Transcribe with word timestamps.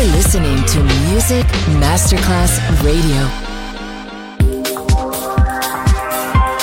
You're 0.00 0.12
listening 0.12 0.64
to 0.64 0.82
Music 1.10 1.44
Masterclass 1.76 2.58
Radio. 2.82 3.20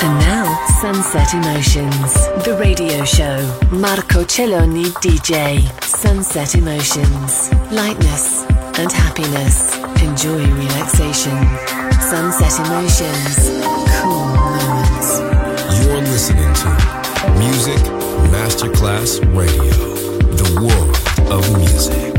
And 0.02 0.20
now, 0.21 0.65
Sunset 0.81 1.36
Emotions, 1.36 2.13
the 2.44 2.58
radio 2.60 3.05
show. 3.05 3.38
Marco 3.70 4.23
Celloni 4.23 4.86
DJ. 5.04 5.62
Sunset 5.84 6.55
Emotions. 6.55 7.54
Lightness 7.71 8.43
and 8.79 8.91
happiness. 8.91 9.77
Enjoy 10.01 10.43
relaxation. 10.55 11.38
Sunset 12.09 12.57
Emotions. 12.65 13.51
Cool 14.01 14.25
moments. 14.33 15.19
You're 15.85 16.01
listening 16.01 16.54
to 16.55 16.69
Music 17.38 17.83
Masterclass 18.33 19.19
Radio, 19.38 19.75
the 20.38 20.59
world 20.59 21.31
of 21.31 21.55
music. 21.59 22.16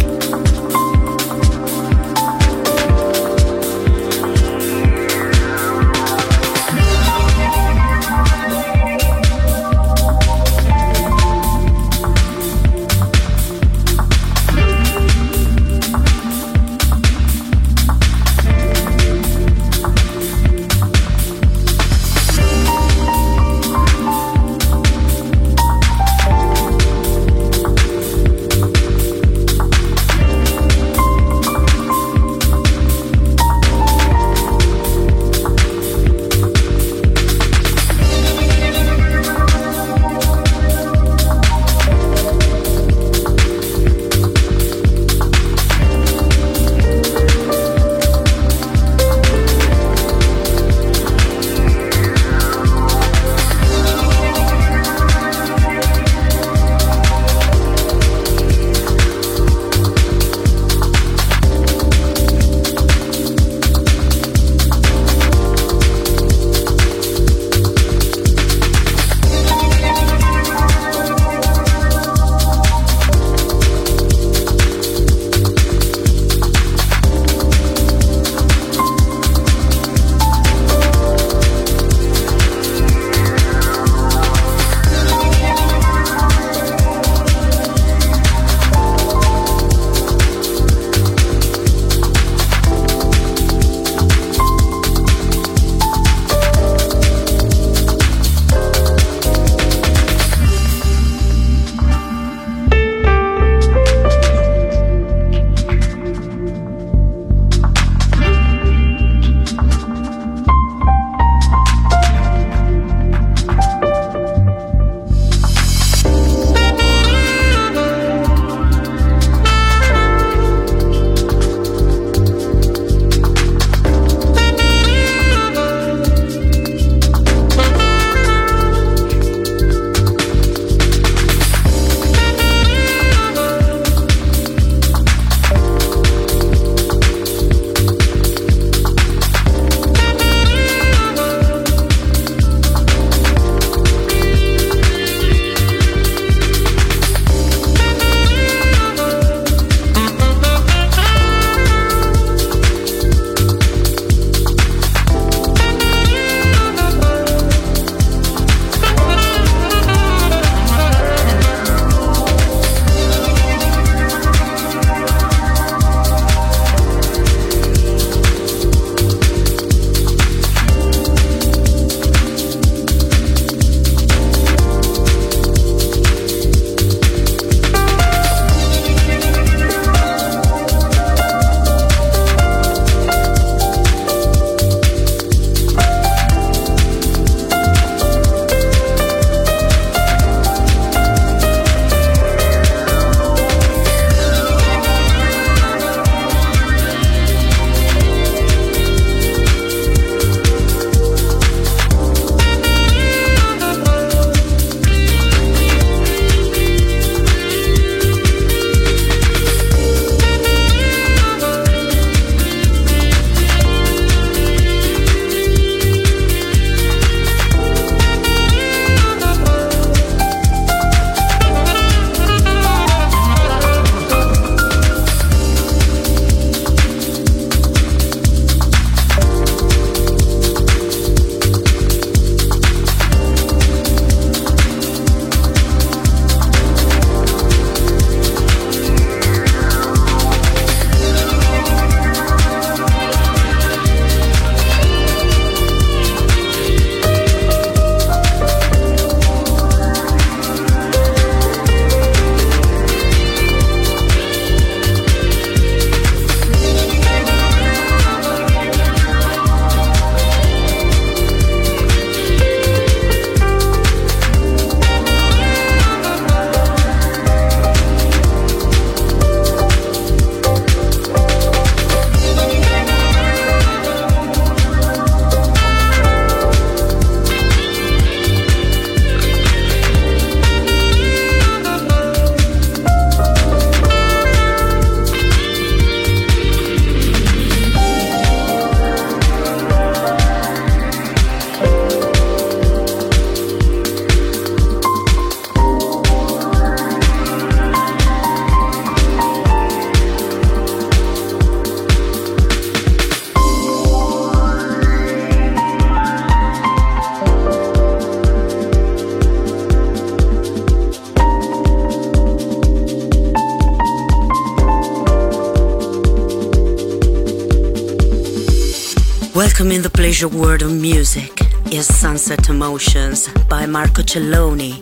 Welcome 319.38 319.70
in 319.70 319.82
the 319.82 319.88
pleasure 319.90 320.26
world 320.26 320.62
of 320.62 320.72
music 320.72 321.42
is 321.70 321.86
Sunset 321.86 322.48
Emotions 322.48 323.28
by 323.48 323.66
Marco 323.66 324.02
Celloni. 324.02 324.72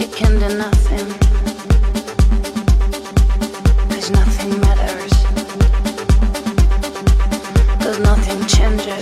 It 0.00 0.12
can 0.14 0.38
do 0.38 0.56
nothing, 0.56 1.08
cause 3.88 4.08
nothing 4.12 4.60
matters, 4.60 5.12
cause 7.82 7.98
nothing 7.98 8.46
changes. 8.46 9.01